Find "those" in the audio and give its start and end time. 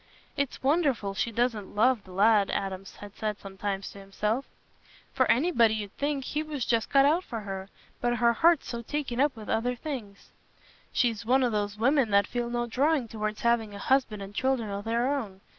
11.51-11.77